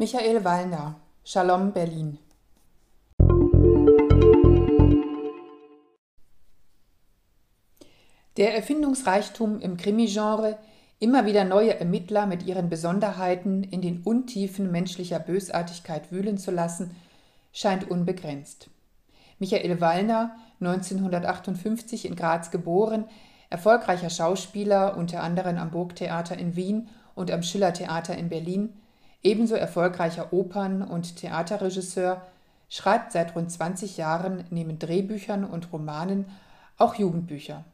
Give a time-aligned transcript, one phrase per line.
[0.00, 0.94] Michael Wallner,
[1.24, 2.18] Shalom Berlin.
[8.36, 10.56] Der Erfindungsreichtum im Krimi-Genre,
[11.00, 16.94] immer wieder neue Ermittler mit ihren Besonderheiten in den Untiefen menschlicher Bösartigkeit wühlen zu lassen,
[17.52, 18.70] scheint unbegrenzt.
[19.40, 23.06] Michael Wallner, 1958 in Graz geboren,
[23.50, 28.74] erfolgreicher Schauspieler, unter anderem am Burgtheater in Wien und am Schillertheater in Berlin,
[29.22, 32.26] ebenso erfolgreicher Opern- und Theaterregisseur,
[32.68, 36.26] schreibt seit rund 20 Jahren neben Drehbüchern und Romanen
[36.76, 37.64] auch Jugendbücher.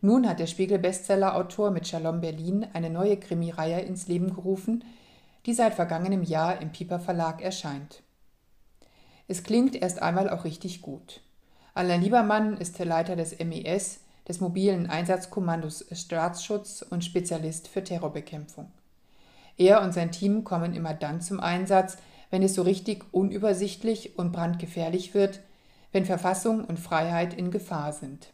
[0.00, 4.84] Nun hat der Spiegel-Bestseller-Autor mit Shalom Berlin eine neue Krimireihe ins Leben gerufen,
[5.46, 8.02] die seit vergangenem Jahr im Piper Verlag erscheint.
[9.26, 11.22] Es klingt erst einmal auch richtig gut.
[11.74, 18.70] Alain Liebermann ist der Leiter des MES, des mobilen Einsatzkommandos Staatsschutz und Spezialist für Terrorbekämpfung.
[19.56, 21.98] Er und sein Team kommen immer dann zum Einsatz,
[22.30, 25.40] wenn es so richtig unübersichtlich und brandgefährlich wird,
[25.92, 28.32] wenn Verfassung und Freiheit in Gefahr sind.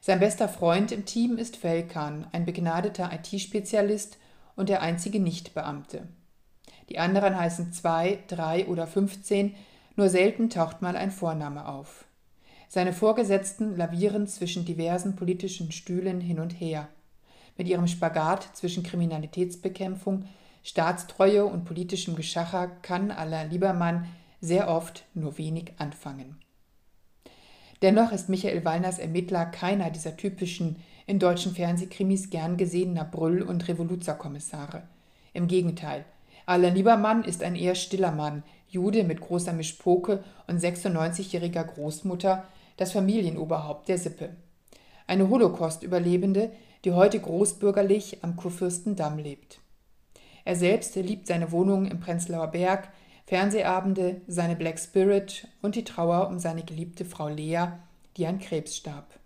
[0.00, 4.18] Sein bester Freund im Team ist Felkan, ein begnadeter IT-Spezialist
[4.54, 6.06] und der einzige Nichtbeamte.
[6.90, 9.54] Die anderen heißen zwei, drei oder 15,
[9.96, 12.04] nur selten taucht mal ein Vorname auf.
[12.68, 16.88] Seine Vorgesetzten lavieren zwischen diversen politischen Stühlen hin und her
[17.56, 20.24] mit ihrem Spagat zwischen Kriminalitätsbekämpfung,
[20.62, 24.06] Staatstreue und politischem Geschacher kann Alain Liebermann
[24.40, 26.36] sehr oft nur wenig anfangen.
[27.82, 33.68] Dennoch ist Michael Wallners Ermittler keiner dieser typischen in deutschen Fernsehkrimis gern gesehener Brüll- und
[33.68, 34.84] Revoluzerkommissare.
[35.34, 36.04] Im Gegenteil,
[36.46, 42.44] Alain Liebermann ist ein eher stiller Mann, Jude mit großer Mischpoke und 96-jähriger Großmutter,
[42.76, 44.30] das Familienoberhaupt der Sippe.
[45.06, 46.52] Eine Holocaust-Überlebende,
[46.84, 49.60] die heute großbürgerlich am Kurfürstendamm lebt.
[50.44, 52.88] Er selbst liebt seine Wohnung im Prenzlauer Berg,
[53.26, 57.68] Fernsehabende, seine Black Spirit und die Trauer um seine geliebte Frau Lea,
[58.16, 59.18] die an Krebs starb.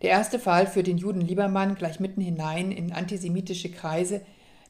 [0.00, 4.22] Der erste Fall führt den Juden Liebermann gleich mitten hinein in antisemitische Kreise,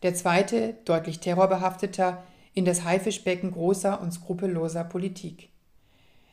[0.02, 2.24] der zweite, deutlich terrorbehafteter,
[2.54, 5.50] in das Haifischbecken großer und skrupelloser Politik.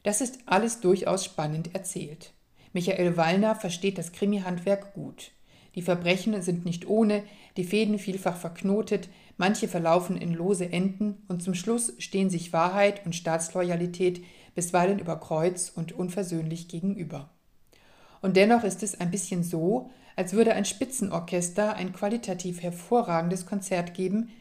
[0.03, 2.31] Das ist alles durchaus spannend erzählt.
[2.75, 5.31] Michael Wallner versteht das Krimi-Handwerk gut.
[5.75, 7.23] Die Verbrechen sind nicht ohne,
[7.55, 13.05] die Fäden vielfach verknotet, manche verlaufen in lose Enden und zum Schluss stehen sich Wahrheit
[13.05, 14.21] und Staatsloyalität
[14.55, 17.29] bisweilen über Kreuz und unversöhnlich gegenüber.
[18.21, 23.93] Und dennoch ist es ein bisschen so, als würde ein Spitzenorchester ein qualitativ hervorragendes Konzert
[23.93, 24.31] geben,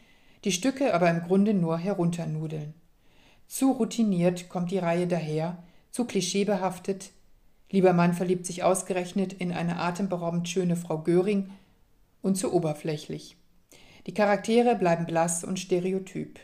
[0.43, 2.73] die Stücke aber im Grunde nur herunternudeln.
[3.47, 7.11] Zu routiniert kommt die Reihe daher, zu klischeebehaftet,
[7.75, 11.49] Liebermann verliebt sich ausgerechnet in eine atemberaubend schöne Frau Göring
[12.21, 13.35] und zu oberflächlich.
[14.07, 16.39] Die Charaktere bleiben blass und stereotyp.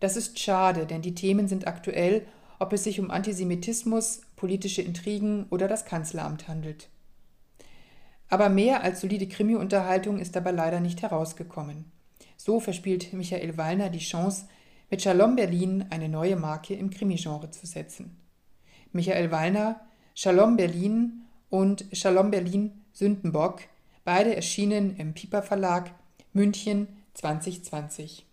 [0.00, 2.26] Das ist schade, denn die Themen sind aktuell,
[2.58, 6.88] ob es sich um Antisemitismus, politische Intrigen oder das Kanzleramt handelt.
[8.28, 11.84] Aber mehr als solide Krimi-Unterhaltung ist dabei leider nicht herausgekommen.
[12.36, 14.46] So verspielt Michael Wallner die Chance,
[14.90, 18.16] mit Shalom Berlin eine neue Marke im Krimi-Genre zu setzen.
[18.92, 19.80] Michael Wallner
[20.16, 23.62] Shalom Berlin und Shalom Berlin Sündenbock,
[24.04, 25.90] beide erschienen im Piper Verlag
[26.32, 28.24] München 2020.